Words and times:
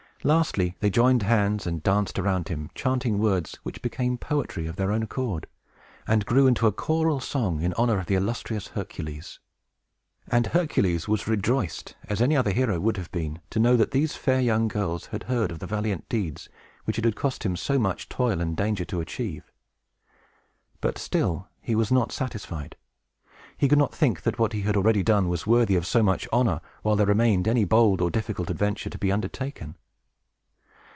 Lastly, 0.23 0.75
they 0.81 0.91
joined 0.91 1.23
hands, 1.23 1.65
and 1.65 1.81
danced 1.81 2.19
around 2.19 2.49
him, 2.49 2.69
chanting 2.75 3.17
words 3.17 3.57
which 3.63 3.81
became 3.81 4.19
poetry 4.19 4.67
of 4.67 4.75
their 4.75 4.91
own 4.91 5.01
accord, 5.01 5.47
and 6.05 6.27
grew 6.27 6.45
into 6.45 6.67
a 6.67 6.71
choral 6.71 7.19
song, 7.19 7.63
in 7.63 7.73
honor 7.73 7.97
of 7.97 8.05
the 8.05 8.13
illustrious 8.13 8.67
Hercules. 8.67 9.39
And 10.29 10.45
Hercules 10.45 11.07
was 11.07 11.27
rejoiced, 11.27 11.95
as 12.05 12.21
any 12.21 12.37
other 12.37 12.51
hero 12.51 12.79
would 12.79 12.97
have 12.97 13.11
been, 13.11 13.41
to 13.49 13.57
know 13.59 13.75
that 13.77 13.89
these 13.89 14.15
fair 14.15 14.39
young 14.39 14.67
girls 14.67 15.07
had 15.07 15.23
heard 15.23 15.49
of 15.49 15.57
the 15.57 15.65
valiant 15.65 16.07
deeds 16.07 16.49
which 16.83 16.99
it 16.99 17.03
had 17.05 17.15
cost 17.15 17.43
him 17.43 17.55
so 17.55 17.79
much 17.79 18.07
toil 18.07 18.41
and 18.41 18.55
danger 18.55 18.85
to 18.85 19.01
achieve. 19.01 19.51
But, 20.81 20.99
still, 20.99 21.47
he 21.61 21.73
was 21.73 21.91
not 21.91 22.11
satisfied. 22.11 22.75
He 23.57 23.67
could 23.67 23.79
not 23.79 23.91
think 23.95 24.21
that 24.21 24.37
what 24.37 24.53
he 24.53 24.61
had 24.61 24.77
already 24.77 25.01
done 25.01 25.29
was 25.29 25.47
worthy 25.47 25.75
of 25.75 25.87
so 25.87 26.03
much 26.03 26.27
honor, 26.31 26.61
while 26.83 26.95
there 26.95 27.07
remained 27.07 27.47
any 27.47 27.65
bold 27.65 28.01
or 28.01 28.11
difficult 28.11 28.51
adventure 28.51 28.91
to 28.91 28.99
be 28.99 29.11
undertaken. 29.11 29.77